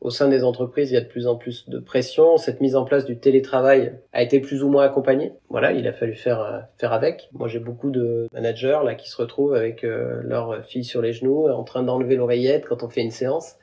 [0.00, 2.36] Au sein des entreprises, il y a de plus en plus de pression.
[2.36, 5.32] Cette mise en place du télétravail a été plus ou moins accompagnée.
[5.50, 7.28] Voilà, il a fallu faire euh, faire avec.
[7.32, 11.48] Moi, j'ai beaucoup de managers là qui se retrouvent avec leur fille sur les genoux,
[11.48, 13.56] en train d'enlever l'oreillette quand on fait une séance.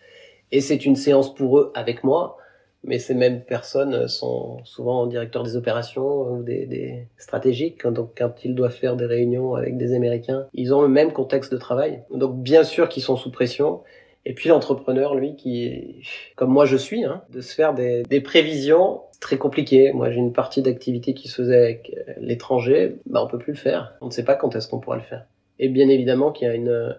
[0.51, 2.37] Et c'est une séance pour eux avec moi
[2.85, 7.85] mais ces mêmes personnes sont souvent directeurs des opérations ou des, stratégiques.
[7.85, 11.51] Donc, quand ils doivent faire des réunions avec des Américains, ils ont le même contexte
[11.51, 12.03] de travail.
[12.11, 13.81] Donc, bien sûr qu'ils sont sous pression.
[14.27, 16.01] Et puis l'entrepreneur, lui, qui,
[16.35, 19.91] comme moi je suis, hein, de se faire des, des prévisions très compliquées.
[19.93, 23.59] Moi, j'ai une partie d'activité qui se faisait avec l'étranger, bah on peut plus le
[23.59, 23.93] faire.
[24.01, 25.25] On ne sait pas quand est-ce qu'on pourra le faire.
[25.59, 26.95] Et bien évidemment qu'il y a une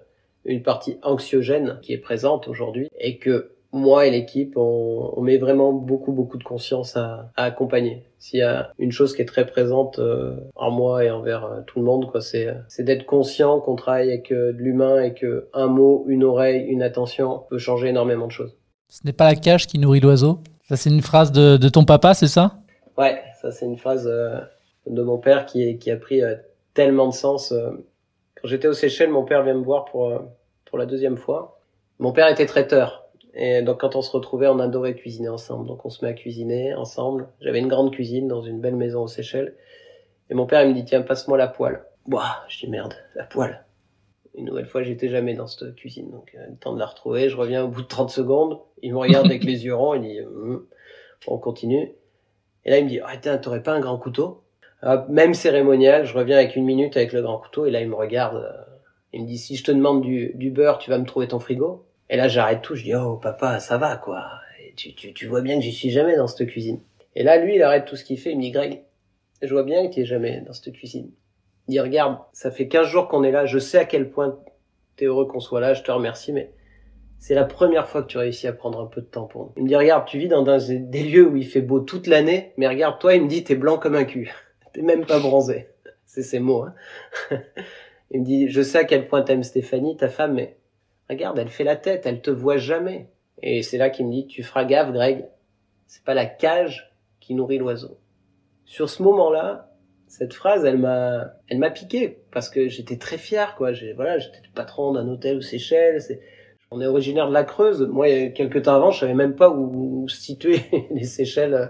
[0.46, 5.36] une partie anxiogène qui est présente aujourd'hui et que moi et l'équipe, on, on, met
[5.38, 8.04] vraiment beaucoup, beaucoup de conscience à, à accompagner.
[8.18, 11.60] S'il y a une chose qui est très présente euh, en moi et envers euh,
[11.66, 15.14] tout le monde, quoi, c'est, c'est d'être conscient qu'on travaille avec euh, de l'humain et
[15.14, 18.56] que un mot, une oreille, une attention peut changer énormément de choses.
[18.88, 20.38] Ce n'est pas la cage qui nourrit l'oiseau.
[20.68, 22.56] Ça, c'est une phrase de, de ton papa, c'est ça?
[22.96, 24.04] Ouais, ça, c'est une phrase
[24.86, 26.22] de mon père qui, qui a pris
[26.72, 27.52] tellement de sens.
[28.34, 30.12] Quand j'étais aux Seychelles, mon père vient me voir pour,
[30.64, 31.60] pour la deuxième fois.
[31.98, 33.05] Mon père était traiteur.
[33.38, 35.66] Et donc quand on se retrouvait, on adorait cuisiner ensemble.
[35.66, 37.28] Donc on se met à cuisiner ensemble.
[37.40, 39.54] J'avais une grande cuisine dans une belle maison aux Seychelles.
[40.30, 41.84] Et mon père il me dit tiens passe-moi la poêle.
[42.10, 43.64] Ouah, je dis merde, la poêle.
[44.34, 47.30] Une nouvelle fois, j'étais jamais dans cette cuisine, donc euh, le temps de la retrouver.
[47.30, 48.60] Je reviens au bout de 30 secondes.
[48.82, 49.94] Il me regarde avec les yeux ronds.
[49.94, 50.62] Il dit hm.
[51.26, 51.92] on continue.
[52.64, 54.44] Et là il me dit ah tiens t'aurais pas un grand couteau?
[55.08, 56.06] Même cérémonial.
[56.06, 57.66] Je reviens avec une minute avec le grand couteau.
[57.66, 58.36] Et là il me regarde.
[58.36, 58.62] Euh,
[59.12, 61.85] il me dit si je te demande du beurre, tu vas me trouver ton frigo?
[62.08, 64.24] Et là, j'arrête tout, je dis, oh, papa, ça va, quoi.
[64.76, 66.80] Tu, tu, tu vois bien que j'y suis jamais dans cette cuisine.
[67.14, 68.82] Et là, lui, il arrête tout ce qu'il fait, il me dit, Greg,
[69.42, 71.10] je vois bien que tu es jamais dans cette cuisine.
[71.66, 74.38] Il dit, regarde, ça fait 15 jours qu'on est là, je sais à quel point
[74.96, 76.52] t'es heureux qu'on soit là, je te remercie, mais
[77.18, 79.52] c'est la première fois que tu réussis à prendre un peu de temps pour nous.
[79.56, 82.52] Il me dit, regarde, tu vis dans des lieux où il fait beau toute l'année,
[82.56, 84.32] mais regarde, toi, il me dit, t'es blanc comme un cul.
[84.72, 85.68] T'es même pas bronzé.
[86.04, 86.74] C'est ses mots, hein.
[88.10, 90.56] il me dit, je sais à quel point t'aimes Stéphanie, ta femme, mais
[91.08, 93.08] Regarde, elle fait la tête, elle te voit jamais.
[93.42, 95.26] Et c'est là qu'il me dit, tu feras gaffe, Greg.
[95.86, 97.98] C'est pas la cage qui nourrit l'oiseau.
[98.64, 99.70] Sur ce moment-là,
[100.08, 103.72] cette phrase, elle m'a, elle m'a piqué parce que j'étais très fier, quoi.
[103.72, 106.00] J'ai, voilà, j'étais patron d'un hôtel aux Seychelles.
[106.00, 106.20] C'est,
[106.70, 107.82] on est originaire de la Creuse.
[107.82, 111.66] Moi, quelques temps avant, je savais même pas où, situer les Seychelles euh,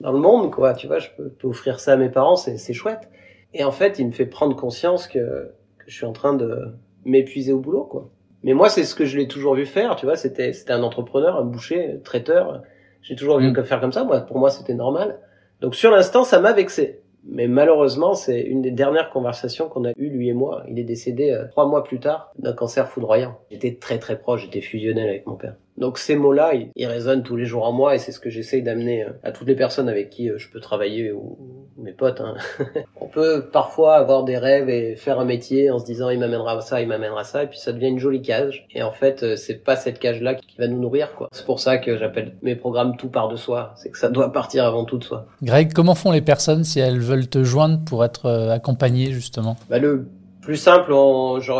[0.00, 0.74] dans le monde, quoi.
[0.74, 3.08] Tu vois, je peux, offrir ça à mes parents, c'est, c'est chouette.
[3.54, 6.74] Et en fait, il me fait prendre conscience que, que je suis en train de
[7.04, 8.10] m'épuiser au boulot, quoi.
[8.46, 10.16] Mais moi, c'est ce que je l'ai toujours vu faire, tu vois.
[10.16, 12.62] C'était, c'était un entrepreneur, un boucher, un traiteur.
[13.02, 13.64] J'ai toujours vu mm.
[13.64, 14.04] faire comme ça.
[14.04, 15.18] Moi, pour moi, c'était normal.
[15.60, 17.02] Donc, sur l'instant, ça m'a vexé.
[17.28, 20.62] Mais malheureusement, c'est une des dernières conversations qu'on a eues, lui et moi.
[20.68, 23.36] Il est décédé euh, trois mois plus tard d'un cancer foudroyant.
[23.50, 25.56] J'étais très très proche, j'étais fusionnel avec mon père.
[25.76, 28.62] Donc ces mots-là, ils, résonnent tous les jours en moi et c'est ce que j'essaye
[28.62, 31.36] d'amener euh, à toutes les personnes avec qui euh, je peux travailler ou,
[31.78, 32.20] mes potes.
[32.20, 32.34] Hein.
[33.00, 36.60] On peut parfois avoir des rêves et faire un métier en se disant il m'amènera
[36.60, 38.66] ça, il m'amènera ça et puis ça devient une jolie cage.
[38.74, 41.28] Et en fait, euh, c'est pas cette cage-là qui va nous nourrir quoi.
[41.32, 43.72] C'est pour ça que j'appelle mes programmes tout part de soi.
[43.76, 45.26] C'est que ça doit partir avant tout de soi.
[45.42, 49.56] Greg, comment font les personnes si elles veulent te joindre pour être accompagnées justement?
[49.68, 50.08] Bah, le
[50.42, 50.92] plus simple,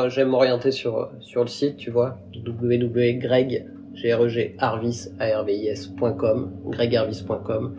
[0.08, 7.74] j'aime m'orienter sur sur le site, tu vois, www.greg gregarvis.com, gregarvis.com.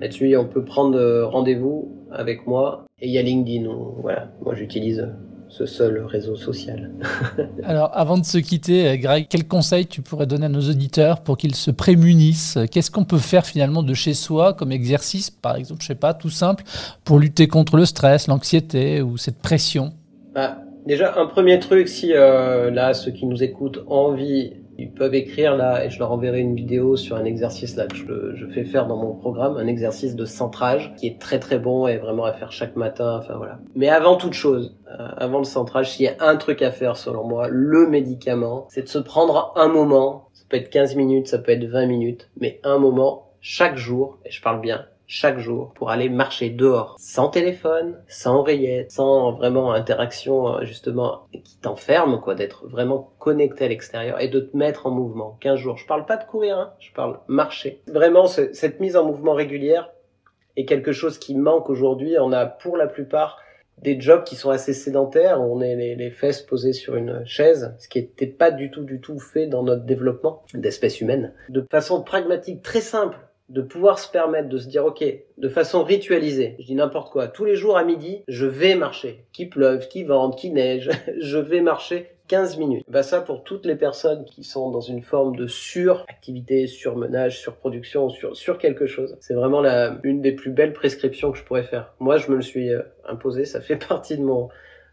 [0.00, 3.68] Là-dessus, on peut prendre euh, rendez-vous avec moi et il y a LinkedIn.
[4.00, 5.08] voilà, moi j'utilise
[5.48, 6.92] ce seul réseau social.
[7.64, 11.22] Alors, avant de se quitter, euh, Greg, quel conseil tu pourrais donner à nos auditeurs
[11.22, 12.56] pour qu'ils se prémunissent?
[12.70, 16.14] Qu'est-ce qu'on peut faire finalement de chez soi comme exercice, par exemple, je sais pas,
[16.14, 16.64] tout simple,
[17.04, 19.92] pour lutter contre le stress, l'anxiété ou cette pression?
[20.34, 24.90] Bah, Déjà, un premier truc, si euh, là, ceux qui nous écoutent ont envie ils
[24.90, 27.96] peuvent écrire là, et je leur enverrai une vidéo sur un exercice là que
[28.34, 31.86] je, fais faire dans mon programme, un exercice de centrage qui est très très bon
[31.86, 33.18] et vraiment à faire chaque matin.
[33.22, 33.58] Enfin voilà.
[33.76, 36.96] Mais avant toute chose, euh, avant le centrage, s'il y a un truc à faire
[36.96, 41.38] selon moi, le médicament, c'est de se prendre un moment peut être 15 minutes, ça
[41.38, 45.72] peut être 20 minutes, mais un moment, chaque jour, et je parle bien, chaque jour
[45.74, 52.20] pour aller marcher dehors, sans téléphone, sans oreillette, sans vraiment interaction euh, justement qui t'enferme,
[52.20, 55.36] quoi, d'être vraiment connecté à l'extérieur et de te mettre en mouvement.
[55.40, 55.76] 15 jours.
[55.76, 57.82] Je parle pas de courir, hein, je parle marcher.
[57.88, 59.90] Vraiment, cette mise en mouvement régulière
[60.56, 62.14] est quelque chose qui manque aujourd'hui.
[62.20, 63.38] On a pour la plupart
[63.78, 67.74] des jobs qui sont assez sédentaires, on est les, les fesses posées sur une chaise,
[67.80, 71.32] ce qui n'était pas du tout du tout fait dans notre développement d'espèce humaine.
[71.48, 73.18] De façon pragmatique, très simple,
[73.50, 75.04] de pouvoir se permettre de se dire ok
[75.36, 79.24] de façon ritualisée je dis n'importe quoi tous les jours à midi je vais marcher.
[79.32, 82.84] Qu'il pleuve qu'il vente qu'il neige je vais marcher 15 minutes.
[82.88, 88.08] Bah ça pour toutes les personnes qui sont dans une forme de suractivité surmenage surproduction
[88.08, 89.16] sur sur quelque chose.
[89.20, 91.92] C'est vraiment la une des plus belles prescriptions que je pourrais faire.
[91.98, 94.48] Moi je me le suis euh, imposé ça fait partie de mon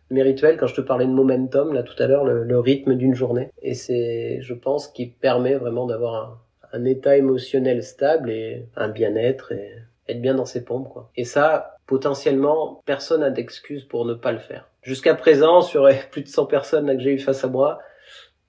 [0.10, 0.58] mes rituels.
[0.58, 3.52] Quand je te parlais de momentum là tout à l'heure le, le rythme d'une journée.
[3.62, 6.40] Et c'est je pense qui permet vraiment d'avoir un
[6.74, 9.74] un état émotionnel stable et un bien-être et
[10.08, 11.10] être bien dans ses pompes quoi.
[11.16, 14.70] Et ça, potentiellement, personne n'a d'excuse pour ne pas le faire.
[14.82, 17.80] Jusqu'à présent, sur plus de 100 personnes que j'ai eu face à moi,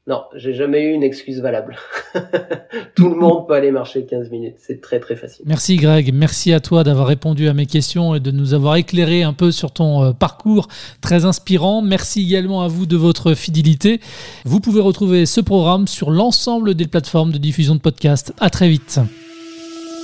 [0.09, 1.77] non, j'ai jamais eu une excuse valable.
[2.97, 4.57] Tout le monde peut aller marcher 15 minutes.
[4.57, 5.45] C'est très très facile.
[5.47, 6.15] Merci Greg.
[6.15, 9.53] Merci à toi d'avoir répondu à mes questions et de nous avoir éclairé un peu
[9.53, 10.69] sur ton euh, parcours
[11.03, 11.83] très inspirant.
[11.83, 14.01] Merci également à vous de votre fidélité.
[14.47, 18.33] Vous pouvez retrouver ce programme sur l'ensemble des plateformes de diffusion de podcasts.
[18.41, 19.01] À très vite.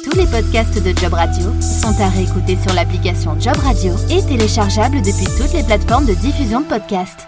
[0.05, 5.01] Tous les podcasts de Job Radio sont à réécouter sur l'application Job Radio et téléchargeables
[5.01, 7.27] depuis toutes les plateformes de diffusion de podcasts.